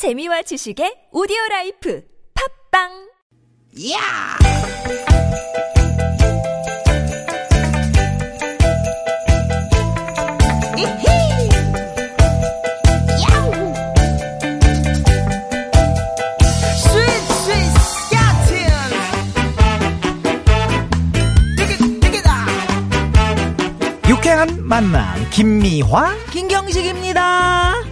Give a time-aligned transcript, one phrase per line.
[0.00, 2.02] 재미와 지식의 오디오 라이프.
[2.72, 2.88] 팝빵!
[3.92, 3.98] 야!
[24.08, 26.16] 유쾌한 만남 김미화.
[26.32, 27.89] 김경식입니다.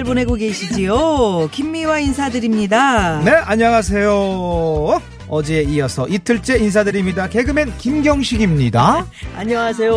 [0.00, 1.50] 잘 보내고 계시지요?
[1.52, 3.20] 김미화 인사드립니다.
[3.22, 9.04] 네 안녕하세요 어제에 이어서 이틀째 인사드립니다 개그맨 김경식입니다
[9.36, 9.92] 안녕하세요.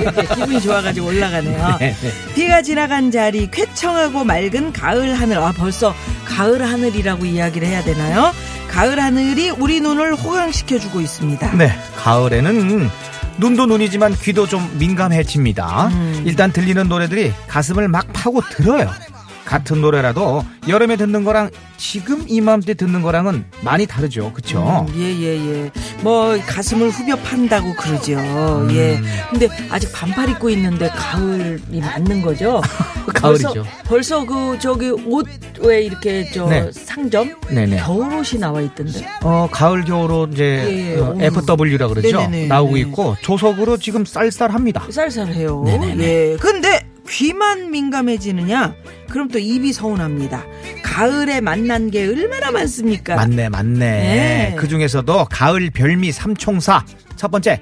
[0.00, 1.76] 이렇게 기분이 좋아가지고 올라가네요.
[1.78, 1.94] 네,
[2.34, 5.38] 비가 지나간 자리 쾌청하고 맑은 가을 하늘.
[5.38, 5.94] 아 벌써
[6.24, 8.32] 가을 하늘이라고 이야기를 해야 되나요?
[8.68, 11.56] 가을 하늘이 우리 눈을 호강시켜주고 있습니다.
[11.58, 12.90] 네 가을에는
[13.38, 16.22] 눈도 눈이지만 귀도 좀 민감해집니다 음.
[16.26, 18.90] 일단 들리는 노래들이 가슴을 막 파고 들어요
[19.44, 24.86] 같은 노래라도 여름에 듣는 거랑 지금 이맘때 듣는 거랑은 많이 다르죠 그쵸?
[24.96, 25.70] 예예 예.
[26.02, 28.18] 뭐 가슴을 후벼 판다고 그러죠.
[28.18, 28.68] 음.
[28.72, 29.00] 예.
[29.30, 32.60] 근데 아직 반팔 입고 있는데 가을이 맞는 거죠?
[33.14, 33.52] 가을이죠.
[33.52, 35.26] 벌써, 벌써 그 저기 옷
[35.62, 36.70] 왜 이렇게 저 네.
[36.72, 39.06] 상점 네네 겨울 옷이 나와 있던데.
[39.22, 40.98] 어, 가을 겨울옷 이제 예, 예.
[40.98, 41.20] 어, 음.
[41.20, 42.20] FW라 그러죠.
[42.20, 42.46] 네네네.
[42.48, 42.80] 나오고 네.
[42.80, 44.86] 있고 조석으로 지금 쌀쌀합니다.
[44.90, 45.62] 쌀쌀해요.
[45.64, 46.04] 네네네.
[46.04, 46.36] 예.
[46.40, 48.74] 근데 귀만 민감해지느냐?
[49.10, 50.44] 그럼 또 입이 서운합니다.
[50.82, 53.16] 가을에 만난 게 얼마나 많습니까?
[53.16, 53.78] 맞네, 맞네.
[53.78, 54.56] 네.
[54.58, 56.84] 그 중에서도 가을 별미 삼총사
[57.16, 57.60] 첫 번째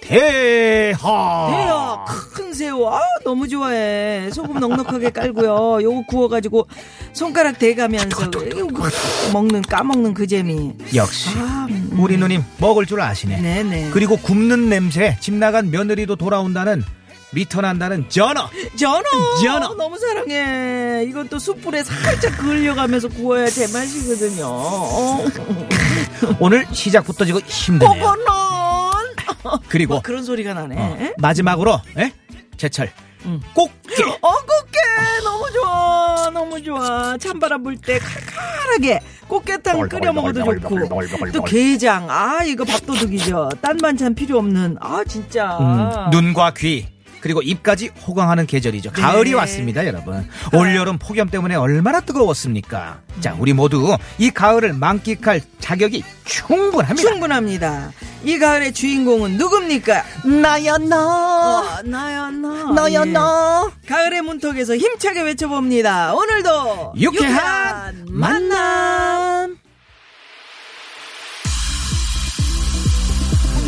[0.00, 1.46] 대하.
[1.50, 6.68] 대요 큰 새우 아 너무 좋아해 소금 넉넉하게 깔고요 요거 구워가지고
[7.14, 8.30] 손가락 대가면서
[9.32, 11.96] 먹는 까먹는 그 재미 역시 아, 음.
[11.98, 13.40] 우리 누님 먹을 줄 아시네.
[13.40, 16.84] 네네 그리고 굽는 냄새 집 나간 며느리도 돌아온다는
[17.34, 18.48] 리턴한다는 전어.
[18.76, 19.02] 전어
[19.42, 19.74] 전어.
[19.74, 25.24] 너무 사랑해 이것도 숯불에 살짝 그을려가면서 구워야 제맛이거든요 어.
[26.40, 28.00] 오늘 시작부터 지금 힘드네요.
[28.00, 28.94] 버거넌
[29.68, 32.12] 그리고 뭐 그런 소리가 나네 어, 마지막으로 예?
[32.56, 32.90] 제철
[33.26, 33.40] 음.
[33.54, 34.02] 꽃게.
[34.20, 34.78] 어, 꽃게
[35.24, 37.16] 너무 좋아, 너무 좋아.
[37.16, 40.78] 찬바람 불 때 칼칼하게 꽃게탕 끓여 먹어도 좋고.
[41.32, 43.48] 또 게장, 아 이거 밥도둑이죠.
[43.62, 45.56] 딴 반찬 필요 없는, 아 진짜.
[45.58, 46.86] 음, 눈과 귀
[47.24, 48.92] 그리고 입까지 호강하는 계절이죠.
[48.92, 49.00] 네.
[49.00, 50.28] 가을이 왔습니다, 여러분.
[50.52, 53.00] 올여름 폭염 때문에 얼마나 뜨거웠습니까?
[53.20, 57.08] 자, 우리 모두 이 가을을 만끽할 자격이 충분합니다.
[57.08, 57.92] 충분합니다.
[58.24, 60.04] 이 가을의 주인공은 누굽니까?
[60.42, 62.64] 나야 너, 어, 나야 나.
[62.74, 63.10] 너야 예.
[63.10, 63.70] 너.
[63.88, 66.12] 가을의 문턱에서 힘차게 외쳐봅니다.
[66.12, 69.56] 오늘도 유쾌한 만남.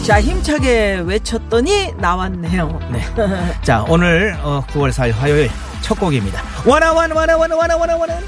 [0.07, 2.79] 자 힘차게 외쳤더니 나왔네요.
[2.93, 3.03] 네.
[3.63, 5.51] 자, 오늘 어, 9월 4일 화요일
[5.81, 6.41] 첫 곡입니다.
[6.65, 8.21] 원아원 원아원 원아원 원아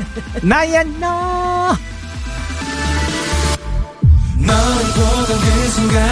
[0.42, 1.76] 나야 너.
[4.38, 6.04] 널 보던 그 순간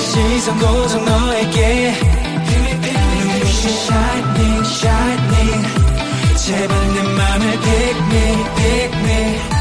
[0.00, 1.92] 시선 고정 너에게
[3.12, 5.68] 눈부신 shining shining
[6.38, 9.57] 제발 내 맘을 pick me pick me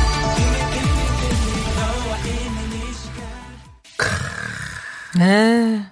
[5.18, 5.84] 네.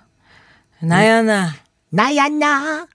[0.82, 1.50] 나야 나.
[1.90, 2.88] 나야 나.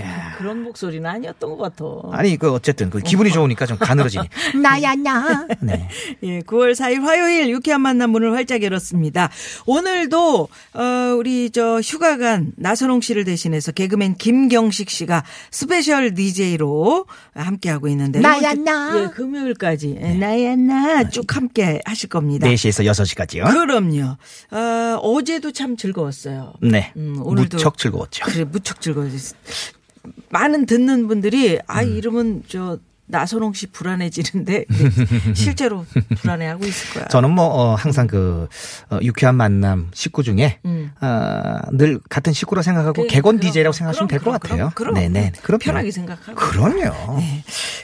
[0.00, 0.34] 야.
[0.38, 1.84] 그런 목소리는 아니었던 것 같아.
[2.12, 4.28] 아니 그 어쨌든 그 기분이 좋으니까 좀 가늘어지니
[4.62, 5.46] 나야 나.
[5.60, 5.88] 네.
[6.22, 9.30] 예, 9월 4일 화요일 유쾌한 만남 문을 활짝 열었습니다.
[9.66, 17.70] 오늘도 어 우리 저 휴가 간 나선홍 씨를 대신해서 개그맨 김경식 씨가 special DJ로 함께
[17.70, 19.02] 하고 있는데 나야, 나.
[19.02, 22.46] 예, 금요일까지 예, 나야 나 쭉 함께 하실 겁니다.
[22.48, 23.44] 4시에서 6시까지요.
[23.52, 24.16] 그럼요.
[24.50, 26.54] 어, 어제도 참 즐거웠어요.
[26.62, 26.92] 네.
[26.96, 28.24] 음, 오늘도 무척 즐거웠죠.
[28.26, 29.38] 그래 무척 즐거웠어요.
[30.34, 31.96] 많은 듣는 분들이 아 음.
[31.96, 34.64] 이러면 저 나선홍 씨 불안해지는데
[35.36, 35.84] 실제로
[36.22, 37.06] 불안해하고 있을 거야.
[37.08, 38.48] 저는 뭐 어, 항상 그
[38.90, 40.90] 어, 유쾌한 만남 식구 중에 음.
[41.00, 44.70] 어, 늘 같은 식구로 생각하고 그래, 개건 그럼, DJ라고 그럼, 생각하시면 될 것 같아요.
[44.74, 45.12] 그럼, 그럼.
[45.12, 45.32] 네네.
[45.42, 46.34] 그럼 편하게 생각하고.
[46.34, 47.20] 그럼요.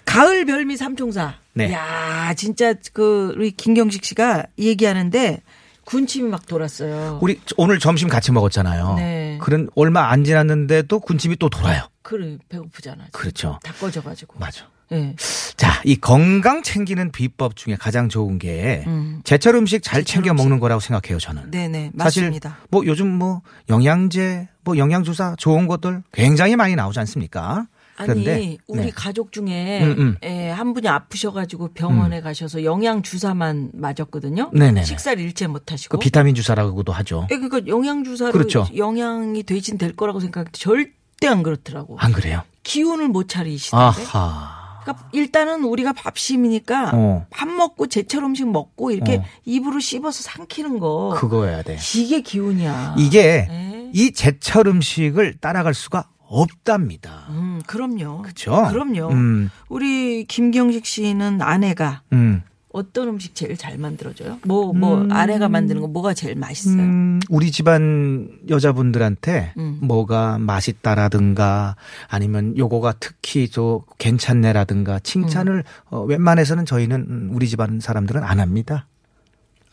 [0.07, 1.35] 가을 별미 삼총사.
[1.53, 1.71] 네.
[1.73, 5.43] 야 진짜 그 우리 김경식 씨가 얘기하는데
[5.85, 7.19] 군침이 막 돌았어요.
[7.21, 8.95] 우리 오늘 점심 같이 먹었잖아요.
[8.97, 9.20] 네.
[9.41, 11.85] 그런 얼마 안 지났는데도 군침이 또 돌아요.
[12.03, 13.05] 그래 배고프잖아.
[13.07, 13.19] 지금.
[13.21, 13.59] 그렇죠.
[13.63, 14.39] 다 꺼져가지고.
[14.39, 14.67] 맞아.
[14.93, 15.15] 예.
[15.57, 19.21] 자, 이 건강 챙기는 비법 중에 가장 좋은 게 음.
[19.23, 20.43] 제철 음식 잘 제철 챙겨 음식.
[20.43, 21.51] 먹는 거라고 생각해요, 저는.
[21.53, 22.59] 네네 사실 맞습니다.
[22.71, 27.67] 뭐 요즘 뭐 영양제, 뭐 영양주사 좋은 것들 굉장히 많이 나오지 않습니까?
[28.01, 28.91] 아니 그런데 우리 네.
[28.95, 30.17] 가족 중에 음, 음.
[30.25, 34.51] 예, 한 분이 아프셔가지고 병원에 가셔서 영양 주사만 맞았거든요.
[34.55, 34.85] 네네네.
[34.85, 35.99] 식사를 일체 못하시고.
[35.99, 37.27] 그 비타민 주사라고도 하죠.
[37.31, 38.67] 예, 그러니까 영양 주사로 그렇죠.
[38.77, 41.99] 영양이 대신될 거라고 생각했는데 절대 안 그렇더라고.
[41.99, 42.43] 안 그래요?
[42.63, 43.85] 기운을 못 차리시던데.
[43.85, 44.61] 아하.
[44.83, 47.27] 그러니까 일단은 우리가 밥심이니까 어.
[47.29, 49.25] 밥 먹고 제철 음식 먹고 이렇게 어.
[49.45, 51.15] 입으로 씹어서 삼키는 거.
[51.19, 51.77] 그거여야 돼.
[51.97, 52.95] 이게 기운이야.
[52.99, 53.91] 이게 네.
[53.93, 57.27] 이 제철 음식을 따라갈 수가 없답니다.
[57.31, 58.23] 음, 그럼요.
[58.23, 58.67] 그쵸?
[58.71, 59.09] 그럼요.
[59.11, 59.51] 음.
[59.69, 62.43] 우리 김경식 씨는 아내가 음.
[62.73, 64.39] 어떤 음식 제일 잘 만들어줘요?
[64.47, 66.81] 뭐, 뭐, 아내가 만드는 거 뭐가 제일 맛있어요?
[66.81, 69.81] 음, 우리 집안 여자분들한테 음.
[69.83, 71.75] 뭐가 맛있다라든가
[72.07, 75.63] 아니면 요거가 특히 또 괜찮네라든가 칭찬을 음.
[75.91, 78.87] 어, 웬만해서는 저희는 음, 우리 집안 사람들은 안 합니다.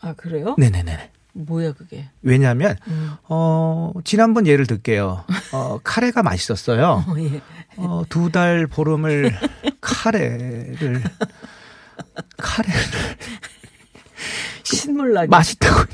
[0.00, 0.56] 아, 그래요?
[0.58, 1.12] 네네네.
[1.38, 2.08] 뭐야, 그게?
[2.22, 3.12] 왜냐하면 음.
[3.28, 5.24] 어 지난번 예를 들게요.
[5.52, 7.04] 어 카레가 맛있었어요.
[7.08, 7.40] 어, 예.
[7.76, 9.32] 어 두 달 보름을
[9.80, 11.02] 카레를
[12.36, 12.74] 카레를
[14.64, 15.28] 신물나게.
[15.28, 15.84] 맛있다고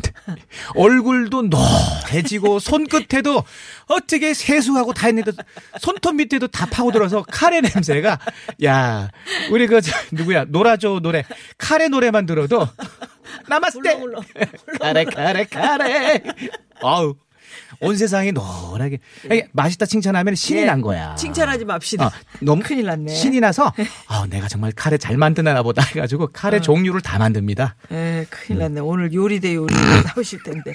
[0.77, 3.45] 얼굴도 노래지고 손끝에도
[3.89, 5.33] 어떻게 세수하고 다 했는데
[5.81, 8.19] 손톱 밑에도 다 파고들어서 카레 냄새가
[8.65, 9.11] 야
[9.51, 11.25] 우리 그 저, 누구야 놀아줘 노래
[11.59, 12.67] 카레 노래만 들어도
[13.75, 14.23] 울렁울렁.
[14.81, 16.23] 카레 카레 카레
[16.83, 17.15] 아우
[17.81, 18.99] 온 세상이 노랗게
[19.31, 20.65] 아니, 맛있다 칭찬하면 신이 예.
[20.65, 21.15] 난 거야.
[21.17, 22.07] 칭찬하지 맙시다.
[22.07, 22.11] 어,
[22.41, 23.13] 너무 큰일 났네.
[23.15, 23.73] 신이 나서
[24.07, 26.29] 아 내가 정말 카레 잘 만드나 보다 해가지고 어.
[26.33, 27.77] 카레 종류를 다 만듭니다.
[27.93, 28.81] 에 큰일 났네.
[28.81, 29.75] 오늘 요리 대 요리
[30.15, 30.73] 나오실 텐데.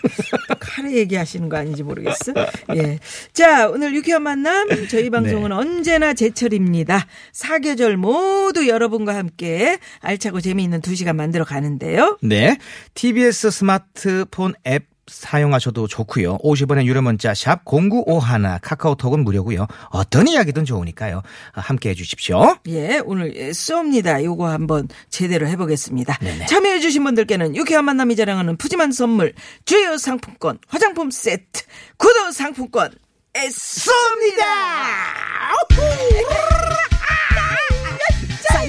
[0.48, 2.34] 또 카레 얘기하시는 거 아닌지 모르겠어.
[2.76, 3.00] 예.
[3.34, 4.68] 자, 오늘 유쾌한 만남.
[4.90, 7.06] 저희 방송은 언제나 제철입니다.
[7.34, 12.18] 사계절 모두 여러분과 함께 알차고 재미있는 두 시간 만들어 가는데요.
[12.22, 12.58] 네.
[12.94, 16.38] TBS 스마트폰 앱 사용하셔도 좋고요.
[16.40, 19.68] 50원의 유료 문자 샵 0951 카카오톡은 무료고요.
[19.90, 21.22] 어떤 이야기든 좋으니까요.
[21.54, 22.56] 아, 함께 해 주십시오.
[22.68, 24.24] 예, 오늘 예, 쏘입니다.
[24.24, 26.18] 요거 한번 제대로 해보겠습니다.
[26.20, 26.46] 네네.
[26.46, 29.34] 참여해주신 분들께는 유쾌한 만남이 자랑하는 푸짐한 선물,
[29.66, 31.64] 주요 상품권, 화장품 세트,
[31.98, 32.92] 구두 상품권,
[33.34, 34.44] 쏩니다!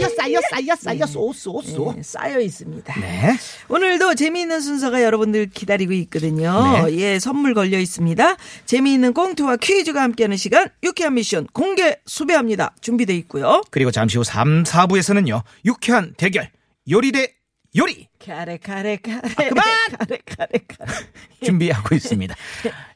[0.09, 1.95] 쌓여 쌓여 쌓여 쌓여 쏘쏘쏘.
[1.99, 3.01] 예, 쌓여 있습니다.
[3.01, 3.37] 네.
[3.69, 6.85] 오늘도 재미있는 순서가 여러분들 기다리고 있거든요.
[6.87, 6.97] 네.
[6.99, 8.37] 예, 선물 걸려 있습니다.
[8.67, 12.75] 재미있는 꽁트와 퀴즈가 함께하는 시간, 유쾌한 미션 공개 수배합니다.
[12.81, 13.63] 준비돼 있고요.
[13.71, 15.43] 그리고 잠시 후 3, 4부에서는요.
[15.65, 16.51] 유쾌한 대결
[16.91, 17.35] 요리 대
[17.77, 19.65] 요리 카레 카레 카레 그만!
[19.97, 20.93] 카레 카레 카레
[21.45, 22.35] 준비하고 있습니다.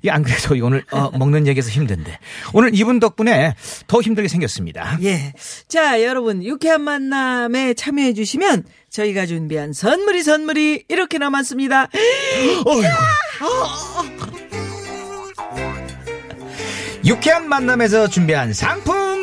[0.03, 2.19] 이 안 그래도 오늘 어, 먹는 얘기에서 힘든데
[2.53, 3.55] 오늘 이분 덕분에
[3.87, 4.99] 더 힘들게 생겼습니다.
[5.03, 5.33] 예.
[5.69, 11.89] 자, 여러분, 유쾌한 만남에 참여해 주시면 저희가 준비한 선물이 선물이 이렇게 남았습니다.
[17.05, 19.14] 유쾌한 만남에서 준비한 상품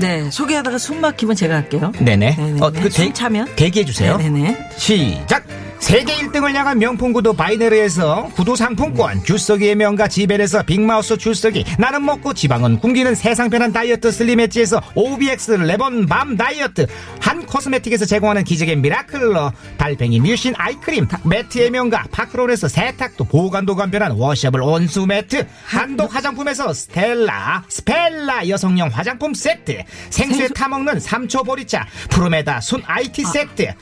[0.00, 1.92] 네, 소개하다가 숨 막히면 제가 할게요.
[1.98, 2.34] 네네.
[2.36, 2.60] 네네네.
[2.64, 3.48] 어, 그숨 대- 차면?
[3.56, 4.16] 대기해 주세요.
[4.16, 4.70] 네네.
[4.76, 5.44] 시작.
[5.84, 12.32] 세계 1등을 향한 명품 구두 바이네르에서 구두 상품권 주서기의 명가 지벨에서 빅마우스 주서기 나는 먹고
[12.32, 16.86] 지방은 굶기는 세상 편한 다이어트 슬림 엣지에서 OBX 레본 밤 다이어트
[17.20, 24.12] 한 코스메틱에서 제공하는 기적의 미라클러 달팽이 뮤신 eye cream 매트의 명가 파크론에서 세탁도 보관도 간편한
[24.12, 32.62] washable 온수 매트 한독 화장품에서 스텔라 스펠라 여성용 화장품 세트 생수에 타먹는 삼초 보리차 프로메다
[32.62, 33.74] 순 IT 세트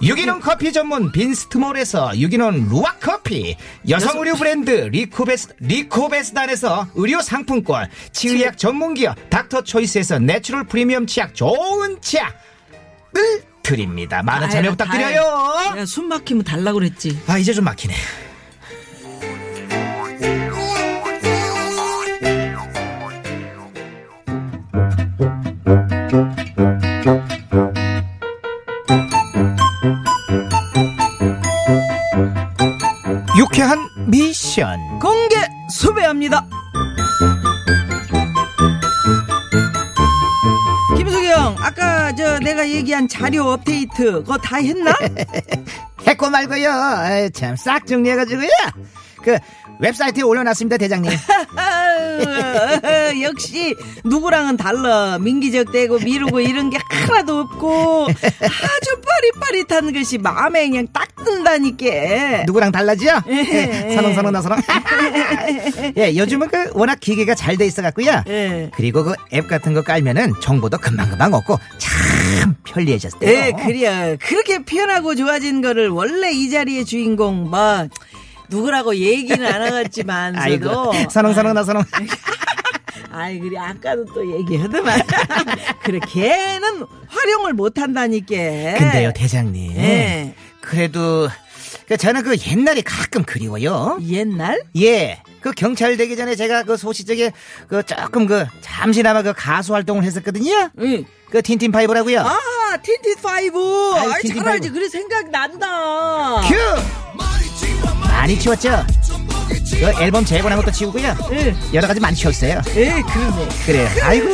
[0.00, 3.56] 유기농 커피 전문 빈스트몰에서 유기농 루아 커피
[3.88, 11.34] 여성 의류 브랜드 리코베스 리코베스단에서 의류 상품권 치의학 전문 기업 닥터 초이스에서 natural 프리미엄 치약
[11.34, 12.32] 좋은 치약을
[13.62, 14.22] 드립니다.
[14.22, 15.20] 많은 참여 아유, 부탁드려요.
[15.76, 17.20] 야, 숨 막히면 달라고 그랬지.
[17.26, 17.94] 아 이제 좀 막히네.
[34.58, 34.98] 미션.
[34.98, 35.36] 공개
[35.70, 36.44] 수배합니다.
[40.96, 44.92] 김수기 형, 아까 저 내가 얘기한 자료 업데이트 그거 다 했나?
[46.06, 46.70] 했고 말고요.
[46.72, 48.48] 아유, 참, 싹 정리해가지고요.
[49.22, 49.38] 그,
[49.78, 51.12] 웹사이트에 올려놨습니다, 대장님.
[52.26, 55.18] 아유, 역시 누구랑은 달라.
[55.20, 59.00] 민기적대고 미루고 이런 게 하나도 없고 아주
[59.40, 62.44] 빠릿빠릿한 것이 마음에 그냥 딱 든다니까.
[62.46, 63.20] 누구랑 달라지요?
[63.28, 63.90] 예.
[63.94, 64.58] 선홍선홍 나선홍.
[65.96, 68.22] 예, 요즘은 그 워낙 기계가 잘 돼 있어 갖고요.
[68.28, 68.70] 예.
[68.76, 73.30] 그리고 그 앱 같은 거 깔면은 정보도 금방금방 얻고 참 편리해졌대요.
[73.30, 74.16] 예, 그래요.
[74.20, 77.88] 그렇게 편하고 좋아진 거를 원래 이 자리의 주인공 뭐
[78.48, 81.84] 누구라고 얘기는 안 아이고, 하겠지만서도 선홍선홍 나선홍.
[83.10, 85.00] 아이 그래 아까도 또 얘기하더만
[85.82, 88.26] 그래 걔는 활용을 못한다니까
[88.78, 89.72] 근데요 대장님.
[89.76, 90.34] 예.
[90.60, 91.28] 그래도
[91.86, 93.98] 그 저는 그 옛날이 가끔 그리워요.
[94.08, 95.22] 옛날 예.
[95.40, 97.32] 그 경찰 되기 전에 제가 그 소시적에
[97.68, 100.70] 그 조금 그 잠시나마 그 가수 활동을 했었거든요.
[100.80, 101.04] 응.
[101.30, 102.20] 그 틴틴 파이브라고요.
[102.20, 102.38] 아
[102.82, 103.58] 틴틴 파이브
[103.94, 104.70] 아이, 잘 알지.
[104.70, 106.54] 그래 생각 난다 큐!
[108.18, 108.84] 많이 치웠죠?
[109.70, 111.16] 그 앨범 재고 난 것도 치우고요.
[111.32, 111.54] 예.
[111.72, 112.60] 여러 가지 많이 치웠어요.
[112.74, 113.88] 예 그러네 그래요.
[114.02, 114.28] 아이고.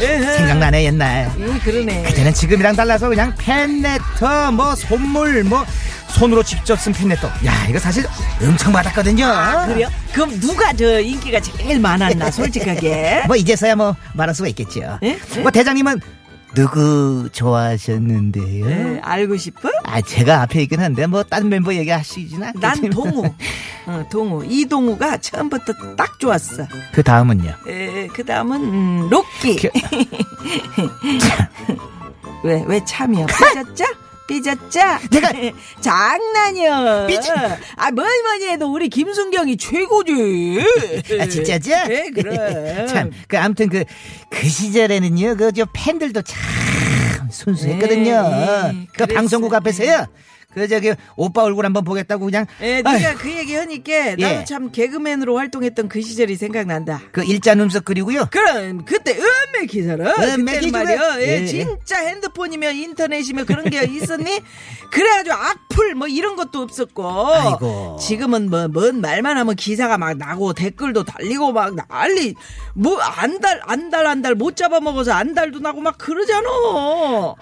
[0.00, 1.30] 예, 생각나네, 옛날.
[1.38, 5.64] 예 그러네 그때는 지금이랑 달라서 그냥 팬레터, 뭐, 손물, 뭐,
[6.08, 7.28] 손으로 직접 쓴 팬레터.
[7.46, 8.04] 야, 이거 사실
[8.42, 9.24] 엄청 받았거든요.
[9.68, 9.88] 그래요?
[10.12, 14.98] 그럼 누가 저 인기가 제일 많았나 솔직하게 뭐, 이제서야 뭐, 말할 수가 있겠죠.
[15.04, 15.16] 예?
[15.42, 16.00] 뭐, 대장님은
[16.54, 18.66] 누구 좋아하셨는데요?
[18.96, 19.70] 예, 알고 싶어?
[19.84, 22.60] 아, 제가 앞에 있긴 한데, 뭐, 딴 멤버 얘기하시진 않겠지만.
[22.80, 23.24] 난 동우
[23.86, 27.52] 어, 동우 이동우가 처음부터 딱 좋았어 그 다음은요?
[27.66, 29.70] 에, 그 다음은 음, 로끼 그-
[32.44, 33.84] 왜 왜 참이야 삐졌죠?
[34.32, 34.80] 삐졌죠?
[35.10, 35.32] 내가-
[35.80, 37.30] 장난이야 삐지-
[37.76, 40.12] 아 뭐니 뭐니 해도 우리 김순경이 최고지
[41.20, 41.70] 아, 진짜죠?
[41.88, 43.84] 네 그래 참, 그, 아무튼 그,
[44.30, 48.22] 그 시절에는요, 그, 저 팬들도 참 순수했거든요.
[48.22, 49.14] 네, 그 그랬어요.
[49.16, 50.06] 방송국 앞에서요.
[50.54, 52.44] 그, 저기, 오빠 얼굴 한번 보겠다고 그냥.
[52.60, 54.44] 예, 네가 그 얘기 하니까 나도 예.
[54.44, 57.00] 참 개그맨으로 활동했던 그 시절이 생각난다.
[57.10, 58.26] 그 일자 눈썹 그리고요.
[58.30, 59.16] 그럼 그때
[59.54, 60.14] 음메 기사라.
[60.14, 60.84] 기사라.
[60.84, 61.20] 말이야.
[61.20, 61.46] 예, 예.
[61.46, 64.40] 진짜 핸드폰이면 인터넷이면 그런 게 있었니?
[64.92, 67.04] 그래가지고 악플 뭐 이런 것도 없었고.
[67.34, 67.96] 아이고.
[68.00, 72.34] 지금은 뭐 뭔 말만 하면 기사가 막 나고 댓글도 달리고 막 난리.
[72.74, 76.48] 뭐 안달 안달 안달 못 잡아먹어서 안달도 나고 막 그러잖아.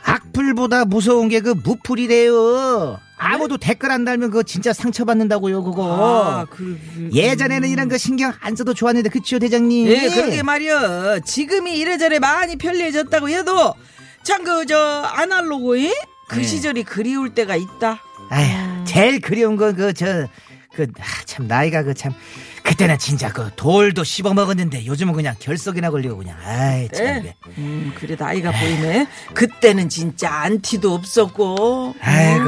[0.04, 2.98] 악플보다 무서운 게 그 무풀이래요.
[3.22, 5.94] 아무도 댓글 안 달면 그거 진짜 상처받는다고요, 그거.
[6.40, 9.88] 아, 그, 그, 예전에는 이런 거 신경 안 써도 좋았는데, 그치요, 대장님?
[9.88, 11.20] 예, 그러게 말이야.
[11.20, 13.74] 지금이 이래저래 많이 편리해졌다고 해도
[14.22, 15.92] 참 그 저 아날로그 예?
[16.28, 16.42] 그 네.
[16.44, 18.00] 시절이 그리울 때가 있다.
[18.30, 20.26] 아휴, 제일 그리운 건 그, 저,
[20.74, 22.14] 그, 아, 참, 나이가 그 참,
[22.62, 27.04] 그때는 진짜 그 돌도 씹어 먹었는데 요즘은 그냥 결석이나 걸리고 그냥, 아이, 참.
[27.06, 27.34] 예?
[27.58, 29.06] 음, 그래 나이가 보이네.
[29.34, 31.94] 그때는 진짜 안티도 없었고.
[32.00, 32.44] 아이고.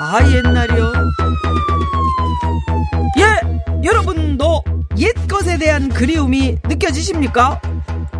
[0.00, 0.92] 아 옛날이요.
[3.18, 4.62] 예, 여러분도
[4.98, 7.60] 옛 것에 대한 그리움이 느껴지십니까?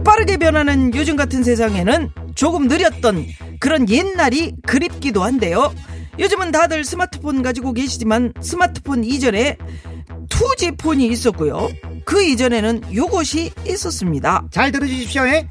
[0.05, 3.27] 빠르게 변하는 요즘 같은 세상에는 조금 느렸던
[3.61, 5.73] 그런 옛날이 그립기도 한데요.
[6.19, 9.57] 요즘은 다들 스마트폰 가지고 계시지만 스마트폰 이전에
[10.31, 11.69] 2G 폰이 있었고요.
[12.05, 14.47] 그 이전에는 요것이 있었습니다.
[14.51, 15.49] 잘 들어주십시오, 예?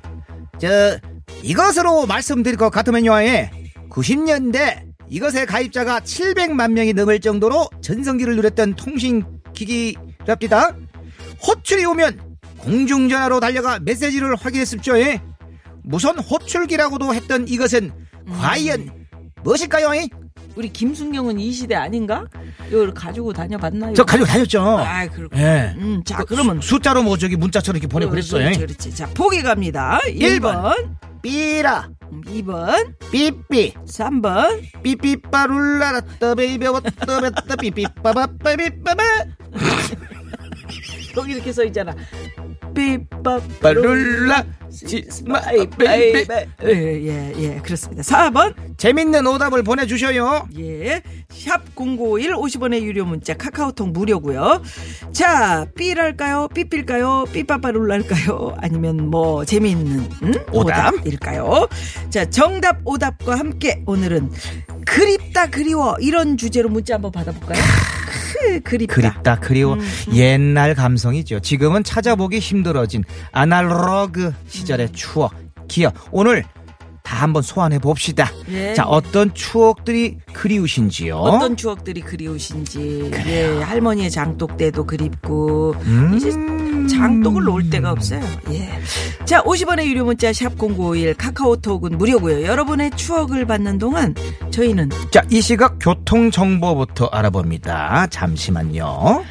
[0.60, 0.98] 저,
[1.44, 3.52] 이것으로 말씀드릴 것 같으면요, 예.
[3.90, 10.76] 90년대 이것의 가입자가 700만 명이 넘을 정도로 전성기를 누렸던 통신기기랍니다.
[11.46, 12.20] 호출이 오면
[12.58, 15.22] 공중전화로 달려가 메시지를 확인했습죠, 예.
[15.84, 17.92] 무선 호출기라고도 했던 이것은
[18.40, 18.92] 과연
[19.44, 20.08] 무엇일까요, 예?
[20.56, 22.26] 우리 김순경은 이 시대 아닌가?
[22.70, 23.94] 이걸 가지고 다녀봤나요?
[23.94, 24.62] 저 가지고 다녔죠.
[24.62, 25.40] 아, 그렇군.
[25.40, 25.74] 예.
[25.78, 28.44] 음, 자, 그러면 수, 숫자로 뭐 저기 문자처럼 이렇게 보내고 그랬어요.
[28.44, 28.96] 그렇지, 그렇지.
[28.96, 30.00] 자, 보기 갑니다.
[30.08, 30.96] 1번,
[31.32, 31.90] 삐라,
[32.24, 34.62] 2번, 삐삐, 3번.
[34.82, 39.04] Be-bop-a-lula 라따 baby 왔다 베따 삐삐빠바빠 삐빠바
[41.18, 41.94] 여기 이렇게 써 있잖아.
[42.74, 45.40] 삐빠 빠룰라 지마
[45.78, 48.04] 베이베 예, 예, 예, 그렇습니다.
[48.04, 48.54] 4번.
[48.78, 51.02] 재밌는 오답을 보내주셔요 예.
[51.30, 54.62] 샵 0951 50원의 유료 문자 카카오톡 무료고요.
[55.14, 56.50] 자, 삐랄까요?
[56.54, 57.26] 삐삐일까요?
[57.32, 58.56] 삐빠빠룰랄까요?
[58.58, 60.34] 아니면 뭐 재미있는 음?
[60.52, 60.94] 오답?
[60.96, 61.68] 오답일까요?
[62.10, 64.32] 자, 정답 오답과 함께 오늘은
[64.86, 67.62] 그립다 그리워 이런 주제로 문자 한번 받아볼까요?
[68.34, 68.94] 크, 그립다.
[68.94, 69.76] 그립다 그리워.
[69.76, 69.82] 음,
[70.14, 71.40] 옛날 감성이죠.
[71.40, 75.34] 지금은 찾아보기 힘들어진 아날로그 시절의 추억.
[75.68, 76.44] 기억 오늘
[77.08, 78.74] 다 한번 소환해 봅시다 예.
[78.74, 86.16] 자 어떤 추억들이 그리우신지요 어떤 추억들이 그리우신지 예, 할머니의 장독 때도 그립고 음.
[86.18, 86.32] 이제
[86.88, 88.22] 장독을 놓을 데가 없어요.
[88.52, 88.70] 예.
[89.26, 92.44] 자, 50원의 유료 문자 샵 0951 카카오톡은 무료고요.
[92.44, 94.16] 여러분의 추억을 받는 동안
[94.52, 98.08] 저희는 자, 이 시각 교통 정보부터 알아봅니다.
[98.08, 99.24] 잠시만요.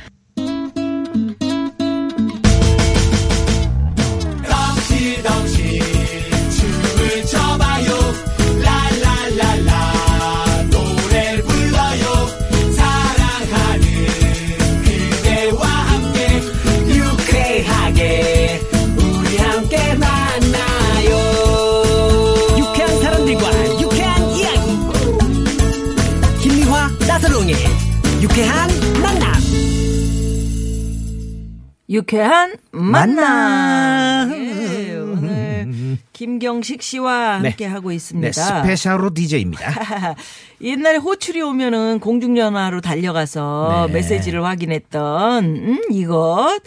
[32.16, 34.32] 유쾌한 만남.
[34.32, 37.50] 예, 오늘 김경식 씨와 네.
[37.50, 38.30] 함께 하고 있습니다.
[38.30, 40.14] 네, 스페셜로 DJ입니다.
[40.62, 43.92] 옛날에 호출이 오면은 공중전화로 달려가서 네.
[43.92, 46.62] 메시지를 확인했던 음, 이것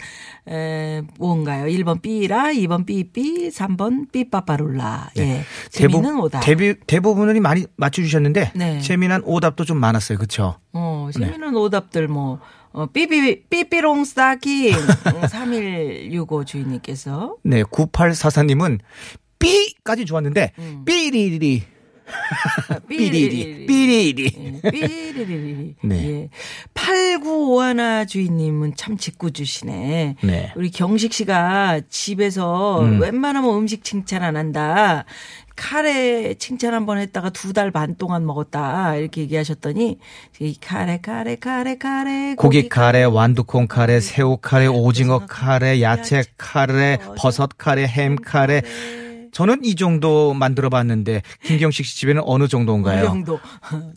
[0.48, 1.66] 에, 뭔가요?
[1.66, 5.10] 1번 삐라, 2번 삐삐, 3번 삐빠빠룰라.
[5.18, 5.42] 예.
[5.70, 6.44] 재미있는 오답.
[6.44, 8.78] 대부, 대부분이 많이 맞춰 주셨는데 네.
[8.80, 10.16] 재미난 오답도 좀 많았어요.
[10.18, 10.56] 그쵸?
[10.72, 11.24] 어, 네.
[11.24, 12.38] 재미있는 오답들 뭐
[12.72, 14.74] 어, 삐삐 삐삐롱 스타킹
[15.28, 18.78] 3165 주인님께서 네, 9844님은
[19.38, 20.84] 삐까지 좋았는데 음.
[20.84, 21.62] 삐리리
[22.88, 24.32] 삐리리 삐리리
[24.64, 25.74] 예, 삐리리리.
[25.84, 26.08] 네.
[26.08, 26.28] 예.
[26.74, 30.16] 8951 주인님은 참 짓궂 주시네.
[30.22, 30.52] 네.
[30.56, 33.00] 우리 경식 씨가 집에서 음.
[33.00, 35.04] 웬만하면 음식 칭찬 안 한다.
[35.64, 38.96] 카레 칭찬 한 번 했다가 두 달 반 동안 먹었다.
[38.96, 39.98] 이렇게 얘기하셨더니
[40.40, 46.98] 이 카레 카레 카레 카레 고기 카레, 완두콩 카레, 새우 카레, 오징어 카레, 야채 카레,
[47.16, 48.62] 버섯 카레, 햄 카레.
[49.40, 53.06] 저는 이 정도 만들어 봤는데 김경식 씨 집에는 어느 이 정도인가요?
[53.06, 53.40] 정도.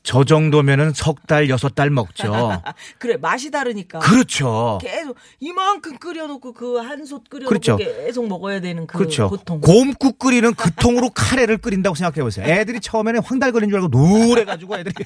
[0.01, 2.61] 저 정도면은 석 달, 여섯 달 먹죠.
[2.97, 3.99] 그래 맛이 다르니까.
[3.99, 4.79] 그렇죠.
[4.81, 7.75] 계속 이만큼 끓여놓고 그 한 솥 끓여놓고 그렇죠.
[7.75, 9.27] 계속 먹어야 되는 그 그렇죠.
[9.29, 9.59] 고통.
[9.59, 12.45] 곰국 끓이는 그 통으로 카레를 끓인다고 생각해 보세요.
[12.47, 14.95] 애들이 처음에는 황달거리는 줄 알고 노래가지고 애들이.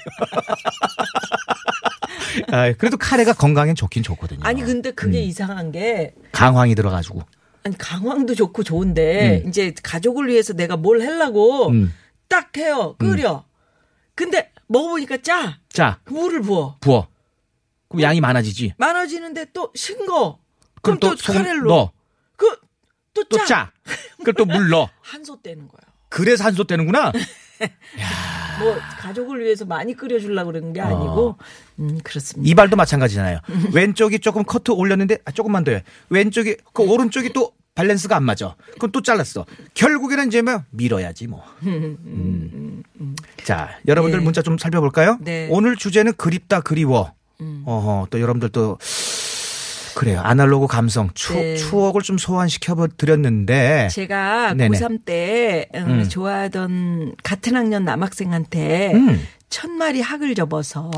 [2.51, 4.41] 아, 그래도 카레가 건강엔 좋긴 좋거든요.
[4.43, 5.23] 아니 근데 그게 음.
[5.23, 7.23] 이상한 게 강황이 들어가지고.
[7.63, 11.93] 아니 강황도 좋고 좋은데 이제 가족을 위해서 내가 뭘 하려고 음.
[12.27, 13.45] 딱 해요 끓여.
[14.15, 15.59] 근데 먹어보니까 짜.
[15.69, 16.77] 자, 물을 부어.
[16.81, 17.07] 부어.
[17.89, 18.73] 그럼 양이 많아지지.
[18.77, 20.39] 많아지는데 또 싱거.
[20.81, 21.67] 그럼 그럼 또, 또 소금 카레로.
[21.69, 21.91] 넣어.
[22.35, 23.45] 그또 또 짜.
[23.45, 23.71] 짜.
[24.17, 24.89] 그걸 또물 넣어.
[25.01, 25.81] 한솥 떼는 거야.
[26.09, 27.11] 그래서 한솥 되는구나.
[28.59, 31.37] 뭐 가족을 위해서 많이 끓여주려고 그러는 게 아니고
[31.79, 32.49] 음 그렇습니다.
[32.49, 33.39] 이발도 마찬가지잖아요.
[33.73, 35.83] 왼쪽이 조금 커트 올렸는데 아, 조금만 더해.
[36.09, 38.55] 왼쪽이 그 오른쪽이 또 밸런스가 안 맞아.
[38.79, 39.45] 그럼 또 잘랐어.
[39.75, 41.43] 결국에는 이제 뭐 밀어야지 뭐.
[41.63, 42.83] 음.
[43.43, 44.23] 자, 여러분들 네.
[44.23, 45.19] 문자 좀 살펴볼까요?
[45.21, 45.47] 네.
[45.51, 47.13] 오늘 주제는 그립다 그리워.
[47.65, 48.79] 어허, 또 여러분들 또
[49.97, 50.21] 그래요.
[50.23, 51.55] 아날로그 감성, 추, 네.
[51.55, 54.77] 추억을 좀 소환시켜 드렸는데 제가 네네.
[54.77, 56.09] 고3 때 음, 음.
[56.09, 59.27] 좋아하던 같은 학년 남학생한테 음.
[59.49, 60.91] 천 마리 학을 접어서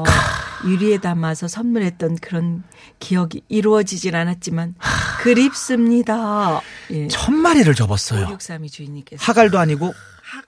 [0.67, 2.63] 유리에 담아서 선물했던 그런
[2.99, 4.75] 기억이 이루어지진 않았지만
[5.21, 6.59] 그립습니다.
[6.91, 7.07] 예.
[7.07, 8.23] 천 마리를 접었어요.
[8.23, 10.45] 632 주인님께서 학알도 아니고 학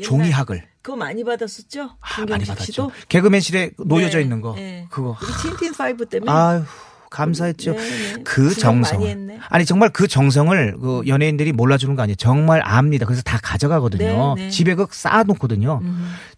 [0.00, 0.68] 종이학을.
[0.82, 1.96] 그거 많이 받았었죠?
[2.00, 2.92] 아, 많이 받았죠.
[3.08, 4.54] 개그맨실에 놓여져 네, 있는 거.
[4.54, 4.86] 네.
[4.90, 5.16] 그거.
[5.20, 6.64] 우리 틴틴 파이브 때문에 아유,
[7.12, 7.72] 감사했죠.
[7.72, 8.22] 네, 네.
[8.24, 9.02] 그 정성.
[9.48, 12.16] 아니 정말 그 정성을 그 연예인들이 몰라주는 거 아니에요.
[12.16, 13.06] 정말 압니다.
[13.06, 14.34] 그래서 다 가져가거든요.
[14.36, 14.50] 네, 네.
[14.50, 15.80] 집에 그 쌓아놓거든요.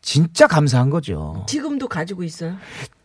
[0.02, 1.44] 진짜 감사한 거죠.
[1.48, 2.56] 지금도 가지고 있어요.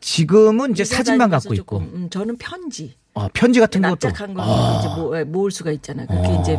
[0.01, 2.95] 지금은 이제 사진만 갖고 있고 조금, 음, 저는 편지.
[3.13, 4.79] 어, 편지 같은 것도 납작한 걸 아.
[4.79, 6.07] 이제 모, 모을 수가 있잖아요.
[6.07, 6.41] 그게 어.
[6.41, 6.57] 이제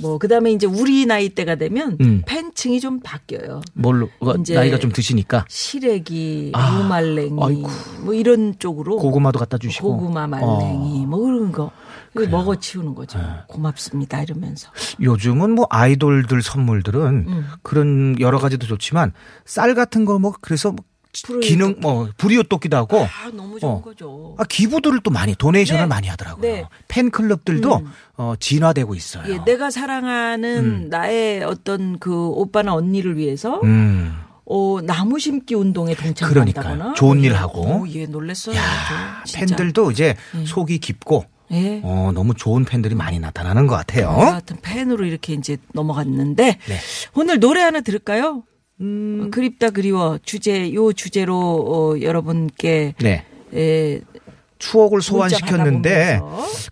[0.00, 2.22] 뭐 그다음에 이제 우리 나이 때가 되면 음.
[2.26, 3.60] 팬층이 좀 바뀌어요.
[3.74, 7.68] 뭘로 어, 이제 나이가 좀 드시니까 시래기, 아, 무말랭이 아이고.
[8.04, 10.98] 뭐 이런 쪽으로 고구마도 갖다 주시고 고구마 말랭이 어.
[11.00, 11.06] 네.
[11.06, 11.70] 뭐 그런 거
[12.30, 13.18] 먹어 치우는 거죠.
[13.48, 14.70] 고맙습니다 이러면서.
[15.00, 17.46] 요즘은 뭐 아이돌들 선물들은 음.
[17.62, 19.12] 그런 여러 가지도 좋지만
[19.44, 23.82] 쌀 같은 거 뭐 그래서 뭐 기능 뭐 불이웃 돕기도 하고 아 너무 좋은 어.
[23.82, 24.34] 거죠.
[24.38, 25.86] 아, 기부들을 또 많이 도네이션을 네.
[25.86, 26.40] 많이 하더라고요.
[26.42, 26.64] 네.
[26.88, 27.92] 팬클럽들도 음.
[28.16, 29.32] 어, 진화되고 있어요.
[29.32, 34.16] 예, 내가 사랑하는 나의 어떤 그 오빠나 언니를 위해서 음.
[34.44, 36.94] 어, 나무 심기 운동에 동참한다거나 그러니까요.
[36.94, 37.36] 좋은 일 예.
[37.36, 37.62] 하고.
[37.62, 38.56] 어, 예, 놀랬어요.
[38.56, 39.38] 야, 저.
[39.38, 40.14] 팬들도 이제
[40.46, 41.80] 속이 깊고 예.
[41.82, 44.10] 어, 너무 좋은 팬들이 많이 나타나는 것 같아요.
[44.10, 46.78] 하여튼 팬으로 이렇게 이제 넘어갔는데 네.
[47.14, 48.42] 오늘 노래 하나 들을까요?
[48.80, 49.24] 음.
[49.26, 51.36] 어, 그립다 그리워 주제 요 주제로
[51.96, 53.24] 어, 여러분께 네.
[53.54, 54.00] 에,
[54.58, 56.20] 추억을 문자 소환시켰는데.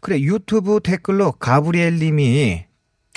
[0.00, 2.64] 그래 유튜브 댓글로 가브리엘 님이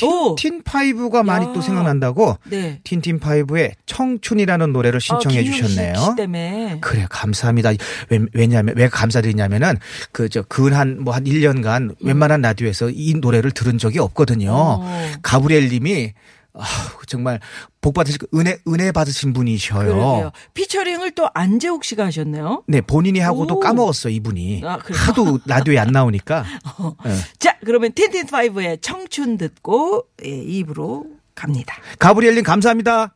[0.02, 0.34] 오!
[0.36, 1.52] 틴틴파이브가 많이 야.
[1.54, 2.80] 또 생각난다고 네.
[2.86, 6.13] 틴틴 파이브의 청춘이라는 노래를 신청해 아, 주셨네요.
[6.15, 7.71] 때문에 그래 감사합니다.
[8.10, 9.75] 왜, 왜냐면 왜 감사드리냐면은
[10.13, 14.52] 그 저 근한 뭐 한 1년간 웬만한 라디오에서 이 노래를 들은 적이 없거든요.
[14.54, 15.12] 어.
[15.21, 16.13] 가브리엘 님이
[16.54, 16.64] 아,
[17.08, 17.40] 정말
[17.82, 19.88] 복 받으실 은혜 은혜 받으신 분이셔요.
[19.88, 20.32] 그러게요.
[20.54, 22.64] 피처링을 또 안재욱 씨가 하셨네요.
[22.68, 23.60] 네, 본인이 하고도 오.
[23.60, 24.64] 까먹었어, 이분이.
[24.66, 24.80] 아?
[24.92, 26.44] 하도 라디오에 안 나오니까.
[27.06, 27.16] 네.
[27.38, 31.76] 자, 그러면 틴틴5의 청춘 듣고 예, 입으로 갑니다.
[32.00, 33.16] 가브리엘 님 감사합니다.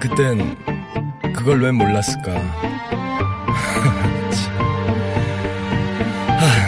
[0.00, 0.56] 그땐
[1.34, 2.77] 그걸 왜 몰랐을까?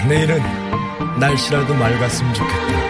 [0.09, 0.41] 내일은
[1.19, 2.90] 날씨라도 맑았으면 좋겠다.